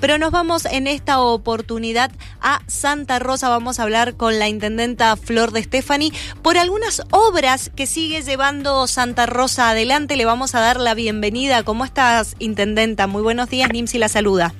pero 0.00 0.18
nos 0.18 0.30
vamos 0.30 0.64
en 0.64 0.86
esta 0.86 1.20
oportunidad 1.20 2.10
a 2.40 2.62
Santa 2.66 3.18
Rosa. 3.18 3.48
Vamos 3.48 3.78
a 3.78 3.82
hablar 3.82 4.16
con 4.16 4.38
la 4.38 4.48
intendenta 4.48 5.16
Flor 5.16 5.52
de 5.52 5.62
Stefani 5.62 6.12
por 6.42 6.58
algunas 6.58 7.02
obras 7.10 7.70
que 7.74 7.86
sigue 7.86 8.22
llevando 8.22 8.86
Santa 8.86 9.26
Rosa 9.26 9.70
adelante. 9.70 10.16
Le 10.16 10.24
vamos 10.24 10.54
a 10.54 10.60
dar 10.60 10.78
la 10.78 10.94
bienvenida. 10.94 11.62
¿Cómo 11.62 11.84
estás, 11.84 12.36
intendenta? 12.38 13.06
Muy 13.06 13.22
buenos 13.22 13.48
días, 13.50 13.70
Nimsi 13.72 13.98
la 13.98 14.08
saluda. 14.08 14.54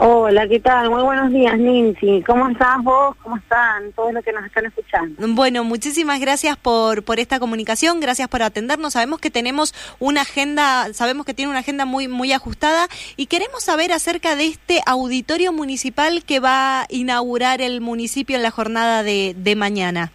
Hola, 0.00 0.46
¿qué 0.46 0.60
tal? 0.60 0.90
Muy 0.90 1.02
buenos 1.02 1.32
días, 1.32 1.58
Nancy. 1.58 2.22
¿Cómo 2.24 2.48
estás 2.48 2.80
vos? 2.84 3.16
¿Cómo 3.16 3.36
están 3.36 3.90
todos 3.96 4.12
los 4.12 4.24
que 4.24 4.32
nos 4.32 4.44
están 4.44 4.66
escuchando? 4.66 5.26
Bueno, 5.34 5.64
muchísimas 5.64 6.20
gracias 6.20 6.56
por, 6.56 7.02
por 7.02 7.18
esta 7.18 7.40
comunicación, 7.40 7.98
gracias 7.98 8.28
por 8.28 8.42
atendernos. 8.42 8.92
Sabemos 8.92 9.18
que 9.18 9.32
tenemos 9.32 9.74
una 9.98 10.20
agenda, 10.20 10.94
sabemos 10.94 11.26
que 11.26 11.34
tiene 11.34 11.50
una 11.50 11.60
agenda 11.60 11.84
muy, 11.84 12.06
muy 12.06 12.32
ajustada 12.32 12.86
y 13.16 13.26
queremos 13.26 13.64
saber 13.64 13.90
acerca 13.90 14.36
de 14.36 14.46
este 14.46 14.80
auditorio 14.86 15.52
municipal 15.52 16.22
que 16.24 16.38
va 16.38 16.82
a 16.82 16.86
inaugurar 16.90 17.60
el 17.60 17.80
municipio 17.80 18.36
en 18.36 18.44
la 18.44 18.52
jornada 18.52 19.02
de, 19.02 19.34
de 19.36 19.56
mañana. 19.56 20.12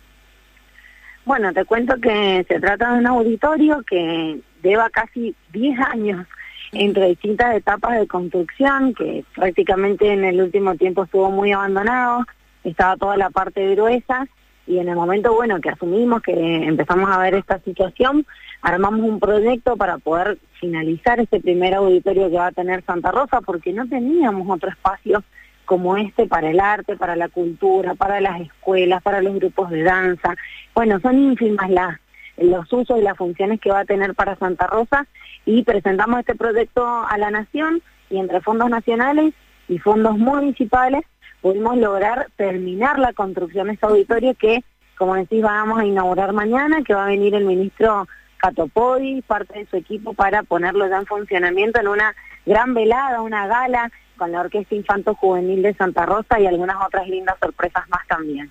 Bueno, 1.25 1.51
te 1.51 1.65
cuento 1.65 1.95
que 1.99 2.45
se 2.47 2.59
trata 2.61 2.93
de 2.93 2.99
un 2.99 3.07
auditorio 3.07 3.83
que 3.85 4.39
lleva 4.63 4.89
casi 4.89 5.35
10 5.51 5.77
años 5.79 6.25
entre 6.73 7.07
distintas 7.07 7.55
etapas 7.55 7.99
de 7.99 8.07
construcción, 8.07 8.93
que 8.93 9.23
prácticamente 9.35 10.11
en 10.11 10.23
el 10.23 10.41
último 10.41 10.75
tiempo 10.75 11.03
estuvo 11.03 11.29
muy 11.31 11.51
abandonado, 11.51 12.25
estaba 12.63 12.97
toda 12.97 13.17
la 13.17 13.29
parte 13.29 13.69
gruesa, 13.75 14.27
y 14.65 14.79
en 14.79 14.87
el 14.87 14.95
momento, 14.95 15.33
bueno, 15.33 15.59
que 15.59 15.69
asumimos 15.69 16.21
que 16.21 16.31
empezamos 16.31 17.09
a 17.09 17.19
ver 17.19 17.35
esta 17.35 17.59
situación, 17.59 18.25
armamos 18.61 19.01
un 19.01 19.19
proyecto 19.19 19.75
para 19.75 19.97
poder 19.97 20.37
finalizar 20.59 21.19
este 21.19 21.41
primer 21.41 21.73
auditorio 21.73 22.29
que 22.29 22.37
va 22.37 22.47
a 22.47 22.51
tener 22.51 22.83
Santa 22.85 23.11
Rosa, 23.11 23.41
porque 23.41 23.73
no 23.73 23.87
teníamos 23.87 24.49
otro 24.49 24.69
espacio 24.69 25.23
como 25.65 25.97
este 25.97 26.27
para 26.27 26.49
el 26.49 26.59
arte, 26.59 26.95
para 26.95 27.15
la 27.15 27.29
cultura, 27.29 27.95
para 27.95 28.21
las 28.21 28.41
escuelas, 28.41 29.01
para 29.01 29.21
los 29.21 29.35
grupos 29.35 29.69
de 29.69 29.83
danza. 29.83 30.35
Bueno, 30.73 30.99
son 31.01 31.17
ínfimas 31.17 31.69
las 31.69 31.99
los 32.37 32.71
usos 32.71 32.99
y 32.99 33.01
las 33.01 33.17
funciones 33.17 33.59
que 33.59 33.71
va 33.71 33.79
a 33.79 33.85
tener 33.85 34.15
para 34.15 34.35
Santa 34.35 34.67
Rosa 34.67 35.05
y 35.45 35.63
presentamos 35.63 36.19
este 36.19 36.35
proyecto 36.35 36.85
a 36.85 37.17
la 37.17 37.31
Nación 37.31 37.81
y 38.09 38.17
entre 38.17 38.41
fondos 38.41 38.69
nacionales 38.69 39.33
y 39.67 39.79
fondos 39.79 40.17
municipales 40.17 41.03
pudimos 41.41 41.77
lograr 41.77 42.27
terminar 42.37 42.99
la 42.99 43.13
construcción 43.13 43.67
de 43.67 43.73
este 43.73 43.85
auditorio 43.85 44.33
que, 44.35 44.63
como 44.97 45.15
decís, 45.15 45.41
vamos 45.41 45.79
a 45.79 45.85
inaugurar 45.85 46.31
mañana, 46.31 46.83
que 46.83 46.93
va 46.93 47.03
a 47.03 47.09
venir 47.09 47.35
el 47.35 47.45
ministro 47.45 48.07
Catopodi, 48.37 49.21
parte 49.21 49.59
de 49.59 49.65
su 49.65 49.75
equipo, 49.75 50.13
para 50.13 50.43
ponerlo 50.43 50.87
ya 50.87 50.97
en 50.97 51.05
funcionamiento 51.05 51.81
en 51.81 51.89
una 51.89 52.15
gran 52.45 52.73
velada, 52.73 53.21
una 53.21 53.47
gala 53.47 53.91
con 54.23 54.31
la 54.31 54.39
Orquesta 54.39 54.73
Infanto 54.73 55.15
Juvenil 55.15 55.61
de 55.61 55.73
Santa 55.73 56.05
Rosa 56.05 56.39
y 56.39 56.47
algunas 56.47 56.77
otras 56.81 57.05
lindas 57.09 57.35
sorpresas 57.41 57.83
más 57.89 58.07
también. 58.07 58.49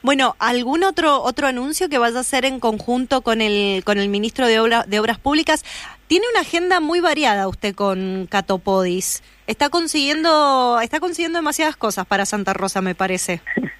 Bueno, 0.00 0.36
¿algún 0.38 0.84
otro 0.84 1.20
otro 1.20 1.48
anuncio 1.48 1.88
que 1.88 1.98
vaya 1.98 2.18
a 2.18 2.20
hacer 2.20 2.44
en 2.44 2.60
conjunto 2.60 3.22
con 3.22 3.40
el 3.40 3.82
con 3.82 3.98
el 3.98 4.08
ministro 4.08 4.46
de, 4.46 4.60
Obra, 4.60 4.84
de 4.86 5.00
Obras 5.00 5.18
Públicas? 5.18 5.64
Tiene 6.06 6.26
una 6.30 6.42
agenda 6.42 6.78
muy 6.78 7.00
variada 7.00 7.48
usted 7.48 7.74
con 7.74 8.28
Catopodis. 8.30 9.24
Está 9.48 9.70
consiguiendo 9.70 10.78
está 10.80 11.00
consiguiendo 11.00 11.40
demasiadas 11.40 11.74
cosas 11.74 12.06
para 12.06 12.24
Santa 12.24 12.52
Rosa, 12.52 12.80
me 12.80 12.94
parece. 12.94 13.40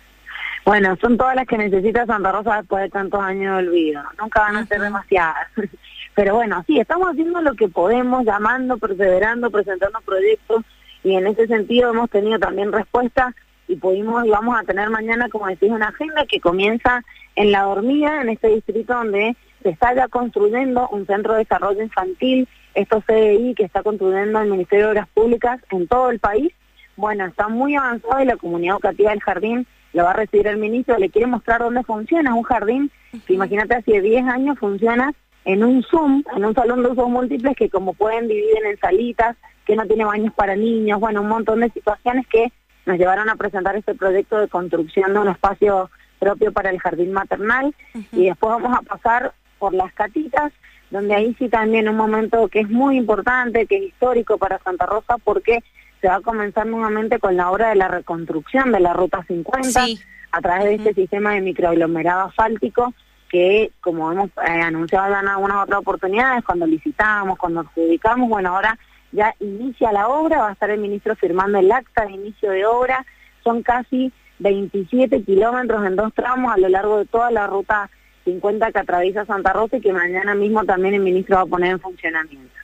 Bueno, 0.64 0.96
son 1.00 1.16
todas 1.18 1.34
las 1.34 1.44
que 1.48 1.58
necesita 1.58 2.06
Santa 2.06 2.30
Rosa 2.30 2.58
después 2.58 2.84
de 2.84 2.88
tantos 2.88 3.20
años 3.20 3.56
de 3.56 3.66
olvido. 3.66 4.00
Nunca 4.16 4.42
van 4.42 4.54
a 4.54 4.66
ser 4.66 4.80
demasiadas. 4.80 5.48
Pero 6.14 6.36
bueno, 6.36 6.62
sí, 6.68 6.78
estamos 6.78 7.08
haciendo 7.08 7.40
lo 7.40 7.54
que 7.54 7.66
podemos, 7.66 8.24
llamando, 8.24 8.78
perseverando, 8.78 9.50
presentando 9.50 9.98
proyectos 10.02 10.62
y 11.04 11.14
en 11.14 11.26
ese 11.26 11.46
sentido 11.46 11.90
hemos 11.90 12.10
tenido 12.10 12.38
también 12.38 12.72
respuesta 12.72 13.34
y 13.68 13.76
pudimos 13.76 14.24
y 14.26 14.30
vamos 14.30 14.58
a 14.58 14.64
tener 14.64 14.90
mañana, 14.90 15.28
como 15.28 15.46
decís, 15.46 15.70
una 15.70 15.88
agenda 15.88 16.26
que 16.26 16.40
comienza 16.40 17.02
en 17.36 17.52
La 17.52 17.62
Dormida, 17.62 18.20
en 18.20 18.28
este 18.28 18.48
distrito 18.48 18.94
donde 18.94 19.36
se 19.62 19.70
está 19.70 19.94
ya 19.94 20.08
construyendo 20.08 20.88
un 20.88 21.06
centro 21.06 21.32
de 21.32 21.40
desarrollo 21.40 21.82
infantil, 21.82 22.48
esto 22.74 23.02
CDI 23.06 23.54
que 23.54 23.64
está 23.64 23.82
construyendo 23.82 24.40
el 24.40 24.50
Ministerio 24.50 24.86
de 24.86 24.92
Obras 24.92 25.08
Públicas 25.14 25.60
en 25.70 25.86
todo 25.86 26.10
el 26.10 26.18
país. 26.18 26.52
Bueno, 26.96 27.26
está 27.26 27.48
muy 27.48 27.76
avanzado 27.76 28.22
y 28.22 28.26
la 28.26 28.36
comunidad 28.36 28.74
educativa 28.74 29.10
del 29.10 29.20
jardín 29.20 29.66
lo 29.92 30.04
va 30.04 30.10
a 30.10 30.14
recibir 30.14 30.46
el 30.46 30.56
ministro, 30.56 30.98
le 30.98 31.10
quiere 31.10 31.26
mostrar 31.26 31.60
dónde 31.60 31.82
funciona 31.84 32.34
un 32.34 32.42
jardín 32.42 32.90
que 33.26 33.34
imagínate 33.34 33.74
hace 33.74 34.00
10 34.00 34.24
años 34.26 34.58
funciona 34.58 35.12
en 35.44 35.64
un 35.64 35.82
Zoom, 35.82 36.22
en 36.36 36.44
un 36.44 36.54
salón 36.54 36.82
de 36.82 36.90
usos 36.90 37.08
múltiples 37.08 37.56
que 37.56 37.68
como 37.68 37.94
pueden 37.94 38.28
dividir 38.28 38.64
en 38.64 38.78
salitas, 38.78 39.36
que 39.64 39.76
no 39.76 39.86
tiene 39.86 40.04
baños 40.04 40.32
para 40.34 40.56
niños, 40.56 41.00
bueno, 41.00 41.22
un 41.22 41.28
montón 41.28 41.60
de 41.60 41.70
situaciones 41.70 42.26
que 42.28 42.52
nos 42.86 42.98
llevaron 42.98 43.28
a 43.28 43.36
presentar 43.36 43.76
este 43.76 43.94
proyecto 43.94 44.38
de 44.38 44.48
construcción 44.48 45.12
de 45.12 45.20
un 45.20 45.28
espacio 45.28 45.90
propio 46.18 46.52
para 46.52 46.70
el 46.70 46.80
jardín 46.80 47.12
maternal. 47.12 47.74
Y 48.12 48.26
después 48.26 48.52
vamos 48.60 48.76
a 48.78 48.82
pasar 48.82 49.32
por 49.58 49.74
las 49.74 49.92
catitas, 49.92 50.52
donde 50.90 51.14
ahí 51.14 51.34
sí 51.38 51.48
también 51.48 51.88
un 51.88 51.96
momento 51.96 52.48
que 52.48 52.60
es 52.60 52.68
muy 52.68 52.96
importante, 52.96 53.66
que 53.66 53.76
es 53.76 53.82
histórico 53.84 54.38
para 54.38 54.58
Santa 54.58 54.86
Rosa, 54.86 55.16
porque 55.22 55.60
se 56.00 56.08
va 56.08 56.16
a 56.16 56.20
comenzar 56.20 56.66
nuevamente 56.66 57.18
con 57.18 57.36
la 57.36 57.50
obra 57.50 57.68
de 57.68 57.76
la 57.76 57.88
reconstrucción 57.88 58.72
de 58.72 58.80
la 58.80 58.92
Ruta 58.92 59.24
50 59.26 59.84
a 60.32 60.40
través 60.40 60.64
de 60.64 60.74
este 60.74 60.94
sistema 60.94 61.34
de 61.34 61.42
microaglomerado 61.42 62.28
asfáltico 62.28 62.92
que, 63.32 63.72
como 63.80 64.12
hemos 64.12 64.28
eh, 64.28 64.60
anunciado 64.62 65.18
en 65.18 65.26
algunas 65.26 65.64
otras 65.64 65.80
oportunidades, 65.80 66.44
cuando 66.44 66.66
licitamos, 66.66 67.38
cuando 67.38 67.60
adjudicamos, 67.60 68.28
bueno, 68.28 68.50
ahora 68.50 68.78
ya 69.10 69.34
inicia 69.40 69.90
la 69.90 70.06
obra, 70.08 70.42
va 70.42 70.48
a 70.50 70.52
estar 70.52 70.68
el 70.68 70.80
ministro 70.80 71.16
firmando 71.16 71.58
el 71.58 71.72
acta 71.72 72.04
de 72.04 72.12
inicio 72.12 72.50
de 72.50 72.66
obra, 72.66 73.06
son 73.42 73.62
casi 73.62 74.12
27 74.38 75.22
kilómetros 75.22 75.86
en 75.86 75.96
dos 75.96 76.12
tramos 76.12 76.52
a 76.52 76.58
lo 76.58 76.68
largo 76.68 76.98
de 76.98 77.06
toda 77.06 77.30
la 77.30 77.46
ruta 77.46 77.88
50 78.26 78.70
que 78.70 78.78
atraviesa 78.78 79.24
Santa 79.24 79.54
Rosa 79.54 79.78
y 79.78 79.80
que 79.80 79.94
mañana 79.94 80.34
mismo 80.34 80.64
también 80.64 80.94
el 80.94 81.00
ministro 81.00 81.36
va 81.36 81.42
a 81.42 81.46
poner 81.46 81.70
en 81.70 81.80
funcionamiento. 81.80 82.61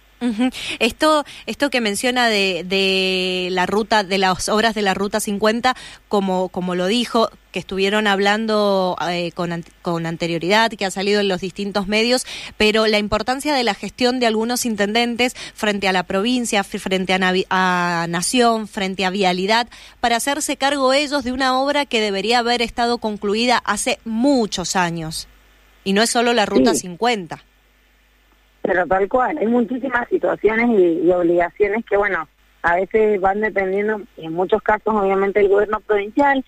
Esto, 0.79 1.25
esto 1.47 1.71
que 1.71 1.81
menciona 1.81 2.29
de, 2.29 2.65
de, 2.67 3.49
la 3.53 3.67
ruta, 3.67 4.03
de 4.03 4.19
las 4.19 4.49
obras 4.49 4.75
de 4.75 4.83
la 4.83 4.95
ruta 4.95 5.21
50, 5.21 5.77
como, 6.09 6.49
como 6.49 6.75
lo 6.75 6.87
dijo, 6.87 7.31
que 7.53 7.59
estuvieron 7.61 8.07
hablando 8.07 8.97
eh, 9.09 9.33
con, 9.33 9.65
con 9.83 10.07
anterioridad, 10.07 10.71
que 10.71 10.85
ha 10.85 10.91
salido 10.91 11.21
en 11.21 11.29
los 11.29 11.41
distintos 11.41 11.87
medios, 11.87 12.27
pero 12.57 12.87
la 12.87 12.99
importancia 12.99 13.55
de 13.55 13.65
la 13.65 13.75
gestión 13.75 14.21
de 14.21 14.27
algunos 14.27 14.67
intendentes 14.67 15.35
frente 15.55 15.89
a 15.89 15.93
la 15.93 16.03
provincia, 16.03 16.65
frente 16.65 17.15
a, 17.15 17.35
a 17.51 18.07
Nación, 18.09 18.69
frente 18.69 19.05
a 19.05 19.11
Vialidad, 19.11 19.69
para 20.01 20.17
hacerse 20.17 20.57
cargo 20.57 20.93
ellos 20.93 21.25
de 21.25 21.33
una 21.33 21.59
obra 21.61 21.87
que 21.87 22.01
debería 22.01 22.41
haber 22.41 22.61
estado 22.61 22.99
concluida 22.99 23.59
hace 23.65 23.99
muchos 24.05 24.77
años. 24.77 25.29
Y 25.85 25.93
no 25.93 26.03
es 26.03 26.11
solo 26.11 26.35
la 26.35 26.45
ruta 26.45 26.75
50 26.75 27.48
pero 28.69 28.87
tal 28.87 29.09
cual, 29.09 29.39
hay 29.39 29.47
muchísimas 29.47 30.07
situaciones 30.11 30.69
y, 30.79 31.11
obligaciones 31.11 31.87
que, 31.87 31.97
bueno, 31.97 32.29
a 32.63 32.75
veces 32.75 33.19
van 33.19 33.41
dependiendo, 33.41 34.03
en 34.19 34.35
muchos 34.35 34.61
casos, 34.61 34.95
obviamente, 34.95 35.41
el 35.41 35.49
gobierno 35.49 35.81
provincial. 35.81 36.45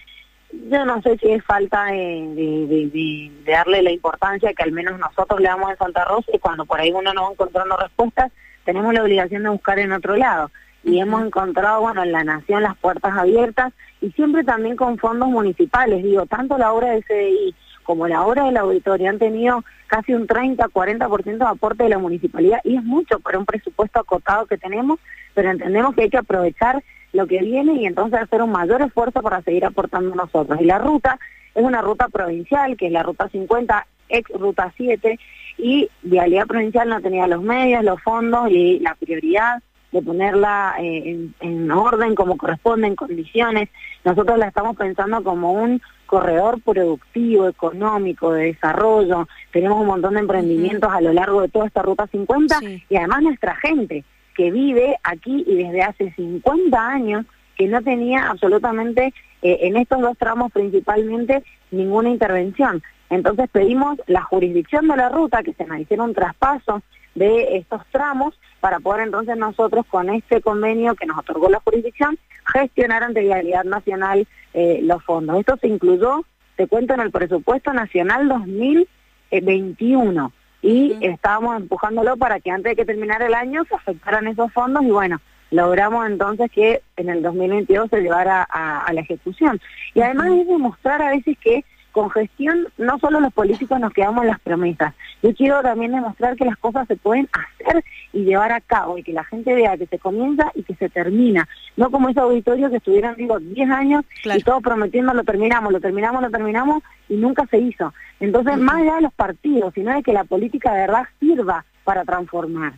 Yo 0.53 0.85
no 0.85 1.01
sé 1.01 1.17
si 1.17 1.31
es 1.31 1.43
falta 1.43 1.87
de, 1.87 3.31
darle 3.47 3.83
la 3.83 3.91
importancia 3.91 4.53
que 4.53 4.63
al 4.63 4.73
menos 4.73 4.99
nosotros 4.99 5.41
le 5.41 5.49
damos 5.49 5.71
en 5.71 5.79
Santa 5.79 6.05
Rosa 6.05 6.31
y 6.35 6.39
cuando 6.39 6.67
por 6.67 6.79
ahí 6.79 6.93
uno 6.93 7.15
no 7.15 7.23
va 7.23 7.31
encontrando 7.31 7.75
respuestas, 7.79 8.31
tenemos 8.67 8.93
la 8.93 9.03
obligación 9.03 9.45
de 9.45 9.49
buscar 9.49 9.79
en 9.79 9.93
otro 9.93 10.15
lado. 10.15 10.51
Y 10.85 11.01
hemos 11.01 11.25
encontrado, 11.25 11.81
bueno, 11.81 12.03
en 12.03 12.13
la 12.13 12.23
Nación 12.23 12.65
las 12.65 12.77
puertas 12.77 13.17
abiertas 13.17 13.73
y 14.03 14.11
siempre 14.11 14.45
también 14.45 14.77
con 14.77 14.99
fondos 14.99 15.31
municipales. 15.31 16.03
Digo, 16.03 16.27
tanto 16.27 16.59
la 16.59 16.71
obra 16.71 16.91
de 16.91 17.03
CDI 17.03 17.55
como 17.91 18.07
la 18.07 18.25
obra 18.25 18.45
del 18.45 18.57
auditorio 18.57 19.11
han 19.11 19.19
tenido 19.19 19.65
casi 19.89 20.15
un 20.15 20.29
30-40% 20.29 21.39
de 21.39 21.45
aporte 21.45 21.83
de 21.83 21.89
la 21.89 21.99
municipalidad 21.99 22.61
y 22.63 22.77
es 22.77 22.85
mucho 22.85 23.19
para 23.19 23.37
un 23.37 23.45
presupuesto 23.45 23.99
acotado 23.99 24.47
que 24.47 24.57
tenemos, 24.57 25.01
pero 25.35 25.51
entendemos 25.51 25.93
que 25.97 26.03
hay 26.03 26.09
que 26.09 26.19
aprovechar 26.19 26.85
lo 27.13 27.27
que 27.27 27.41
viene 27.41 27.73
y 27.73 27.87
entonces 27.87 28.21
hacer 28.21 28.43
un 28.43 28.53
mayor 28.53 28.81
esfuerzo 28.83 29.23
para 29.23 29.43
seguir 29.43 29.65
aportando 29.65 30.15
nosotros. 30.15 30.61
Y 30.61 30.67
la 30.67 30.79
ruta 30.79 31.19
es 31.53 31.65
una 31.65 31.83
ruta 31.83 32.07
provincial, 32.07 32.77
que 32.77 32.87
es 32.87 32.93
la 32.93 33.03
ruta 33.03 33.29
50, 33.29 33.85
ex 34.09 34.31
ruta 34.39 34.73
7, 34.77 35.19
y 35.59 35.91
Vialidad 36.03 36.47
Provincial 36.47 36.89
no 36.89 37.01
tenía 37.01 37.27
los 37.27 37.43
medios, 37.43 37.83
los 37.83 38.01
fondos 38.01 38.53
y 38.53 38.79
la 38.79 38.95
prioridad 38.95 39.61
de 39.93 40.03
ponerla 40.03 40.77
eh, 40.79 41.29
en, 41.41 41.71
orden 41.71 42.15
como 42.15 42.37
corresponde, 42.37 42.87
en 42.87 42.97
condiciones. 42.97 43.69
Nosotros 44.05 44.39
la 44.39 44.49
estamos 44.49 44.77
pensando 44.77 45.23
como 45.23 45.53
un 45.53 45.81
corredor 46.07 46.61
productivo, 46.63 47.49
económico, 47.49 48.33
de 48.33 48.47
desarrollo. 48.47 49.29
Tenemos 49.53 49.81
un 49.81 49.87
montón 49.87 50.15
de 50.15 50.21
emprendimientos 50.21 50.91
a 50.93 51.01
lo 51.01 51.13
largo 51.13 51.43
de 51.43 51.49
toda 51.49 51.67
esta 51.67 51.83
Ruta 51.83 52.07
50 52.07 52.61
y 52.89 52.97
además 52.97 53.23
nuestra 53.23 53.57
gente 53.57 54.05
que 54.35 54.51
vive 54.51 54.97
aquí 55.03 55.45
y 55.47 55.57
desde 55.57 55.83
hace 55.83 56.13
50 56.13 56.89
años 56.89 57.27
que 57.57 57.69
no 57.69 57.83
tenía 57.83 58.31
absolutamente 58.31 59.13
eh, 59.43 59.59
en 59.63 59.77
estos 59.77 60.01
dos 60.01 60.17
tramos 60.17 60.53
principalmente 60.53 61.43
ninguna 61.71 62.11
intervención. 62.11 62.83
Entonces 63.11 63.49
pedimos 63.51 63.99
la 64.07 64.23
jurisdicción 64.23 64.87
de 64.89 64.97
la 64.97 65.09
ruta, 65.09 65.43
que 65.43 65.53
se 65.53 65.67
nos 65.67 65.81
hiciera 65.81 66.05
un 66.05 66.15
traspaso 66.15 66.83
de 67.15 67.57
estos 67.57 67.83
tramos 67.91 68.39
para 68.61 68.81
poder 68.81 69.03
entonces 69.03 69.37
nosotros 69.37 69.85
con 69.87 70.11
este 70.11 70.41
convenio 70.41 70.95
que 70.95 71.07
nos 71.07 71.19
otorgó 71.19 71.49
la 71.49 71.61
jurisdicción 71.61 72.19
gestionar 72.53 73.03
ante 73.03 73.21
Vialidad 73.21 73.65
Nacional 73.65 74.27
eh, 74.55 74.81
los 74.83 75.03
fondos. 75.05 75.39
Esto 75.39 75.57
se 75.57 75.69
incluyó, 75.69 76.25
te 76.57 76.67
cuento, 76.67 76.95
en 76.95 77.01
el 77.01 77.11
presupuesto 77.11 77.73
nacional 77.73 78.29
2021 78.29 80.33
y 80.63 80.97
estábamos 81.01 81.57
empujándolo 81.57 82.17
para 82.17 82.41
que 82.41 82.51
antes 82.51 82.73
de 82.73 82.77
que 82.77 82.85
terminara 82.85 83.27
el 83.27 83.35
año 83.35 83.65
se 83.65 83.75
afectaran 83.75 84.27
esos 84.27 84.53
fondos 84.53 84.83
y 84.83 84.91
bueno, 84.91 85.21
logramos 85.51 86.07
entonces 86.07 86.51
que 86.51 86.83
en 86.97 87.09
el 87.09 87.23
2022 87.23 87.91
se 87.91 88.03
llevara 88.03 88.43
a, 88.43 88.93
la 88.93 89.01
ejecución. 89.01 89.61
Y 89.95 90.01
además 90.01 90.29
es 90.33 90.47
demostrar 90.47 91.03
a 91.03 91.11
veces 91.11 91.37
que 91.39 91.65
con 91.93 92.11
gestión 92.11 92.69
no 92.79 92.99
solo 92.99 93.21
los 93.21 93.33
políticos 93.33 93.81
nos 93.81 93.93
quedamos 93.93 94.23
en 94.23 94.31
las 94.31 94.41
promesas. 94.41 94.95
Yo 95.23 95.35
quiero 95.35 95.61
también 95.63 95.93
demostrar 95.93 96.37
que 96.37 96.45
las 96.45 96.57
cosas 96.57 96.87
se 96.89 96.97
pueden 96.97 97.29
hacer 97.33 97.85
y 98.13 98.25
llevar 98.25 98.53
a 98.53 98.61
cabo 98.61 98.99
y 98.99 99.03
que 99.03 99.13
la 99.13 99.25
gente 99.25 99.55
vea 99.55 99.77
que 99.77 99.87
se 99.87 99.99
comienza 99.99 100.51
y 100.55 100.63
que 100.63 100.75
se 100.75 100.89
termina. 100.89 101.49
No 101.77 101.91
como 101.91 102.09
ese 102.09 102.21
auditorio 102.21 102.71
que 102.71 102.77
estuvieron, 102.77 103.17
digo, 103.17 103.39
10 103.39 103.71
años 103.71 104.05
y 104.25 104.43
todos 104.43 104.63
prometiendo 104.63 105.13
lo 105.15 105.25
terminamos, 105.25 105.73
lo 105.73 105.81
terminamos, 105.81 106.23
lo 106.23 106.31
terminamos 106.31 106.83
y 107.09 107.17
nunca 107.17 107.47
se 107.47 107.59
hizo. 107.59 107.93
Entonces, 108.19 108.59
más 108.59 108.77
allá 108.77 108.97
de 108.97 109.03
los 109.03 109.13
partidos, 109.13 109.75
sino 109.75 109.95
de 109.95 110.03
que 110.03 110.13
la 110.13 110.25
política 110.25 110.73
de 110.73 110.81
verdad 110.81 111.05
sirva 111.19 111.65
para 111.85 112.05
transformar 112.05 112.73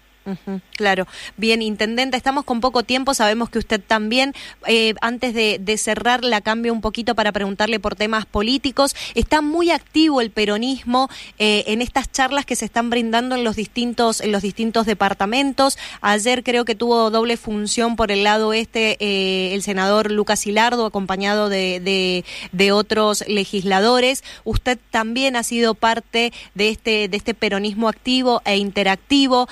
claro. 0.76 1.06
Bien, 1.36 1.62
intendente, 1.62 2.16
estamos 2.16 2.44
con 2.44 2.60
poco 2.60 2.82
tiempo, 2.82 3.14
sabemos 3.14 3.50
que 3.50 3.58
usted 3.58 3.80
también, 3.80 4.34
eh, 4.66 4.94
antes 5.00 5.34
de, 5.34 5.76
cerrar, 5.76 6.22
la 6.22 6.40
cambio 6.40 6.72
un 6.72 6.80
poquito 6.80 7.14
para 7.14 7.32
preguntarle 7.32 7.80
por 7.80 7.96
temas 7.96 8.26
políticos. 8.26 8.94
Está 9.14 9.40
muy 9.40 9.70
activo 9.70 10.20
el 10.20 10.30
peronismo 10.30 11.08
eh, 11.38 11.64
en 11.68 11.80
estas 11.82 12.10
charlas 12.12 12.44
que 12.44 12.56
se 12.56 12.64
están 12.64 12.90
brindando 12.90 13.34
en 13.34 13.44
los 13.44 13.56
distintos, 13.56 14.20
en 14.20 14.32
los 14.32 14.42
distintos 14.42 14.86
departamentos. 14.86 15.78
Ayer 16.02 16.42
creo 16.42 16.64
que 16.64 16.74
tuvo 16.74 17.10
doble 17.10 17.36
función 17.36 17.96
por 17.96 18.12
el 18.12 18.22
lado 18.22 18.52
este 18.52 18.96
eh, 19.00 19.54
el 19.54 19.62
senador 19.62 20.10
Lucas 20.10 20.46
Hilardo, 20.46 20.86
acompañado 20.86 21.48
de, 21.48 22.24
de, 22.52 22.72
otros 22.72 23.24
legisladores. 23.26 24.24
Usted 24.44 24.78
también 24.90 25.36
ha 25.36 25.42
sido 25.42 25.74
parte 25.74 26.32
de 26.54 26.68
este, 26.68 27.08
de 27.08 27.16
este 27.16 27.34
peronismo 27.34 27.88
activo 27.88 28.40
e 28.44 28.56
interactivo. 28.56 29.48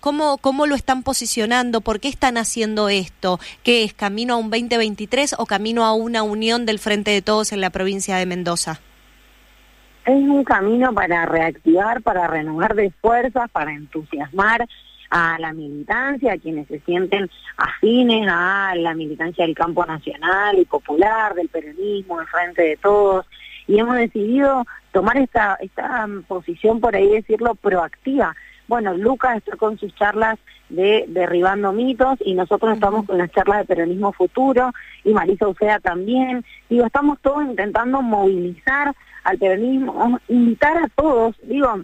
¿Cómo, 0.00 0.38
¿Cómo 0.38 0.66
lo 0.66 0.74
están 0.74 1.02
posicionando? 1.02 1.80
¿Por 1.80 2.00
qué 2.00 2.08
están 2.08 2.36
haciendo 2.36 2.88
esto? 2.88 3.38
¿Qué 3.62 3.84
es 3.84 3.94
camino 3.94 4.34
a 4.34 4.36
un 4.36 4.50
2023 4.50 5.36
o 5.38 5.46
camino 5.46 5.84
a 5.84 5.94
una 5.94 6.22
unión 6.22 6.66
del 6.66 6.78
Frente 6.78 7.10
de 7.10 7.22
Todos 7.22 7.52
en 7.52 7.60
la 7.60 7.70
provincia 7.70 8.16
de 8.16 8.26
Mendoza? 8.26 8.80
Es 10.04 10.14
un 10.14 10.42
camino 10.42 10.92
para 10.92 11.26
reactivar, 11.26 12.02
para 12.02 12.26
renovar 12.26 12.74
de 12.74 12.90
fuerzas, 13.00 13.48
para 13.50 13.72
entusiasmar 13.72 14.66
a 15.10 15.38
la 15.38 15.52
militancia, 15.52 16.32
a 16.32 16.38
quienes 16.38 16.66
se 16.66 16.80
sienten 16.80 17.30
afines 17.56 18.26
a 18.28 18.74
la 18.74 18.94
militancia 18.94 19.44
del 19.44 19.54
campo 19.54 19.86
nacional 19.86 20.58
y 20.58 20.64
popular, 20.64 21.34
del 21.34 21.48
peronismo, 21.48 22.18
del 22.18 22.26
Frente 22.26 22.62
de 22.62 22.76
Todos. 22.78 23.26
Y 23.68 23.78
hemos 23.78 23.96
decidido 23.96 24.66
tomar 24.90 25.18
esta, 25.18 25.56
esta 25.60 26.08
posición, 26.26 26.80
por 26.80 26.96
ahí 26.96 27.08
decirlo, 27.08 27.54
proactiva 27.54 28.34
bueno, 28.72 28.94
Lucas 28.94 29.36
está 29.36 29.54
con 29.58 29.76
sus 29.76 29.94
charlas 29.96 30.38
de 30.70 31.04
derribando 31.08 31.74
mitos 31.74 32.16
y 32.24 32.32
nosotros 32.32 32.72
estamos 32.72 33.04
con 33.04 33.18
las 33.18 33.30
charlas 33.30 33.58
de 33.58 33.64
peronismo 33.66 34.14
futuro 34.14 34.72
y 35.04 35.12
Marisa 35.12 35.46
Uceda 35.46 35.78
también. 35.78 36.42
Digo, 36.70 36.86
estamos 36.86 37.18
todos 37.20 37.44
intentando 37.44 38.00
movilizar 38.00 38.94
al 39.24 39.36
peronismo, 39.36 40.18
invitar 40.28 40.78
a 40.78 40.88
todos. 40.88 41.36
Digo, 41.42 41.82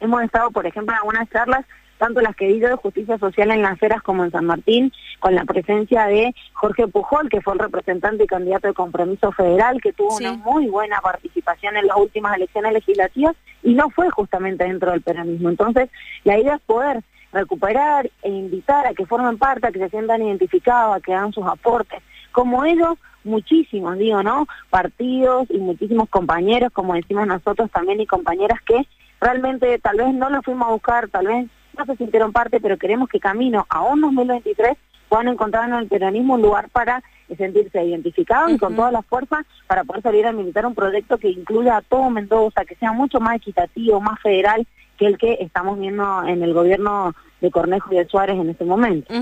hemos 0.00 0.22
estado, 0.22 0.50
por 0.50 0.66
ejemplo, 0.66 0.92
en 0.92 0.98
algunas 0.98 1.30
charlas 1.30 1.64
tanto 1.98 2.20
las 2.20 2.34
que 2.34 2.48
dio 2.48 2.68
de 2.68 2.76
justicia 2.76 3.18
social 3.18 3.50
en 3.50 3.62
Las 3.62 3.82
Heras 3.82 4.02
como 4.02 4.24
en 4.24 4.30
San 4.30 4.46
Martín, 4.46 4.92
con 5.20 5.34
la 5.34 5.44
presencia 5.44 6.06
de 6.06 6.34
Jorge 6.54 6.88
Pujol, 6.88 7.28
que 7.28 7.40
fue 7.40 7.54
el 7.54 7.58
representante 7.58 8.24
y 8.24 8.26
candidato 8.26 8.68
de 8.68 8.74
compromiso 8.74 9.32
federal, 9.32 9.80
que 9.82 9.92
tuvo 9.92 10.16
una 10.16 10.32
muy 10.34 10.68
buena 10.68 11.00
participación 11.00 11.76
en 11.76 11.86
las 11.86 11.96
últimas 11.96 12.36
elecciones 12.36 12.72
legislativas 12.72 13.36
y 13.62 13.74
no 13.74 13.90
fue 13.90 14.08
justamente 14.10 14.64
dentro 14.64 14.92
del 14.92 15.02
peronismo. 15.02 15.50
Entonces, 15.50 15.90
la 16.24 16.38
idea 16.38 16.54
es 16.54 16.60
poder 16.62 17.02
recuperar 17.32 18.10
e 18.22 18.30
invitar 18.30 18.86
a 18.86 18.94
que 18.94 19.06
formen 19.06 19.38
parte, 19.38 19.66
a 19.66 19.72
que 19.72 19.78
se 19.78 19.90
sientan 19.90 20.22
identificados, 20.22 20.96
a 20.96 21.00
que 21.00 21.14
hagan 21.14 21.32
sus 21.32 21.46
aportes. 21.46 22.02
Como 22.32 22.64
ellos, 22.64 22.96
muchísimos, 23.24 23.98
digo, 23.98 24.22
¿no? 24.22 24.46
Partidos 24.70 25.46
y 25.50 25.58
muchísimos 25.58 26.08
compañeros, 26.08 26.72
como 26.72 26.94
decimos 26.94 27.26
nosotros 27.26 27.70
también, 27.70 28.00
y 28.00 28.06
compañeras 28.06 28.60
que 28.62 28.86
realmente 29.20 29.78
tal 29.78 29.96
vez 29.96 30.14
no 30.14 30.30
lo 30.30 30.42
fuimos 30.42 30.68
a 30.68 30.72
buscar, 30.72 31.08
tal 31.08 31.26
vez 31.26 31.46
no 31.78 31.86
se 31.86 31.96
sintieron 31.96 32.32
parte, 32.32 32.60
pero 32.60 32.76
queremos 32.76 33.08
que 33.08 33.20
camino 33.20 33.66
a 33.68 33.82
un 33.82 34.00
2023 34.00 34.76
puedan 35.08 35.28
encontrar 35.28 35.68
en 35.68 35.74
el 35.76 35.88
peronismo 35.88 36.34
un 36.34 36.42
lugar 36.42 36.68
para 36.70 37.02
sentirse 37.36 37.82
identificados 37.84 38.52
y 38.52 38.58
con 38.58 38.74
todas 38.74 38.92
las 38.92 39.04
fuerzas 39.06 39.44
para 39.66 39.84
poder 39.84 40.02
salir 40.02 40.26
a 40.26 40.32
militar 40.32 40.66
un 40.66 40.74
proyecto 40.74 41.18
que 41.18 41.28
incluya 41.28 41.76
a 41.76 41.82
todo 41.82 42.10
Mendoza, 42.10 42.64
que 42.64 42.74
sea 42.76 42.92
mucho 42.92 43.20
más 43.20 43.36
equitativo, 43.36 44.00
más 44.00 44.20
federal 44.20 44.66
que 44.98 45.06
el 45.06 45.18
que 45.18 45.38
estamos 45.40 45.78
viendo 45.78 46.24
en 46.26 46.42
el 46.42 46.52
gobierno 46.52 47.14
de 47.40 47.50
Cornejo 47.50 47.92
y 47.92 47.96
de 47.96 48.06
Suárez 48.06 48.36
en 48.36 48.50
este 48.50 48.64
momento. 48.64 49.12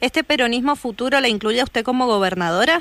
¿Este 0.00 0.24
peronismo 0.24 0.76
futuro 0.76 1.20
la 1.20 1.28
incluye 1.28 1.60
a 1.60 1.64
usted 1.64 1.84
como 1.84 2.06
gobernadora? 2.06 2.80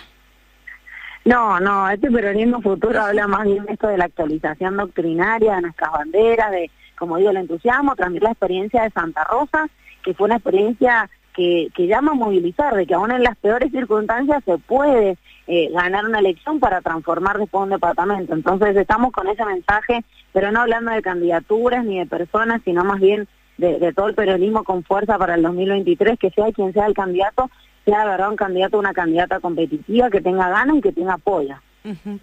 No, 1.26 1.60
no, 1.60 1.90
este 1.90 2.10
peronismo 2.10 2.62
futuro 2.62 3.02
habla 3.02 3.28
más 3.28 3.44
bien 3.44 3.66
de 3.66 3.74
esto 3.74 3.88
de 3.88 3.98
la 3.98 4.06
actualización 4.06 4.78
doctrinaria 4.78 5.56
de 5.56 5.62
nuestras 5.62 5.92
banderas, 5.92 6.52
de 6.52 6.72
como 7.00 7.18
digo, 7.18 7.32
el 7.32 7.38
entusiasmo, 7.38 7.96
transmitir 7.96 8.24
la 8.24 8.32
experiencia 8.32 8.84
de 8.84 8.92
Santa 8.92 9.24
Rosa, 9.24 9.68
que 10.04 10.14
fue 10.14 10.26
una 10.26 10.36
experiencia 10.36 11.10
que, 11.34 11.88
llama 11.88 12.12
a 12.12 12.16
movilizar, 12.16 12.76
de 12.76 12.86
que 12.86 12.94
aún 12.94 13.12
en 13.12 13.24
las 13.24 13.38
peores 13.38 13.72
circunstancias 13.72 14.44
se 14.44 14.58
puede 14.58 15.18
eh, 15.48 15.70
ganar 15.72 16.06
una 16.06 16.20
elección 16.20 16.60
para 16.60 16.82
transformar 16.82 17.38
después 17.38 17.64
un 17.64 17.70
departamento. 17.70 18.34
Entonces 18.34 18.76
estamos 18.76 19.12
con 19.12 19.28
ese 19.28 19.46
mensaje, 19.46 20.04
pero 20.34 20.52
no 20.52 20.62
hablando 20.62 20.92
de 20.92 21.02
candidaturas 21.02 21.86
ni 21.86 22.00
de 22.00 22.06
personas, 22.06 22.62
sino 22.66 22.84
más 22.84 23.00
bien 23.00 23.28
de, 23.58 23.94
todo 23.94 24.08
el 24.08 24.16
peronismo 24.16 24.64
con 24.64 24.84
fuerza 24.84 25.18
para 25.18 25.36
el 25.36 25.44
2023, 25.44 26.20
que 26.20 26.30
sea 26.32 26.52
quien 26.52 26.74
sea 26.74 26.86
el 26.88 26.94
candidato, 26.94 27.50
sea 27.86 28.02
de 28.02 28.10
verdad 28.10 28.30
un 28.30 28.36
candidato 28.36 28.78
o 28.78 28.80
una 28.80 28.94
candidata 28.94 29.40
competitiva, 29.40 30.10
que 30.10 30.22
tenga 30.22 30.50
ganas 30.50 30.78
y 30.78 30.82
que 30.82 30.92
tenga 30.92 31.14
apoyo. 31.14 31.56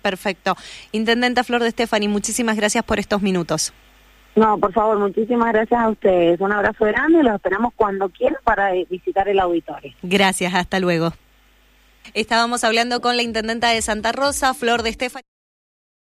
perfecto. 0.02 0.56
Intendenta 0.92 1.42
Flor 1.42 1.62
de 1.62 1.68
Estefani, 1.68 2.08
muchísimas 2.08 2.56
gracias 2.56 2.84
por 2.84 2.98
estos 2.98 3.22
minutos. 3.22 3.72
No, 4.36 4.58
por 4.58 4.72
favor, 4.72 4.98
muchísimas 4.98 5.50
gracias 5.52 5.80
a 5.80 5.88
ustedes. 5.88 6.38
Un 6.40 6.52
abrazo 6.52 6.84
grande 6.84 7.20
y 7.20 7.22
los 7.22 7.34
esperamos 7.34 7.72
cuando 7.74 8.10
quieran 8.10 8.38
para 8.44 8.72
visitar 8.90 9.28
el 9.28 9.40
auditorio. 9.40 9.94
Gracias, 10.02 10.54
hasta 10.54 10.78
luego. 10.78 11.12
Estábamos 12.12 12.62
hablando 12.62 13.00
con 13.00 13.16
la 13.16 13.22
intendenta 13.22 13.70
de 13.70 13.80
Santa 13.80 14.12
Rosa, 14.12 14.52
Flor 14.52 14.82
de 14.82 14.90
Estefan. 14.90 15.22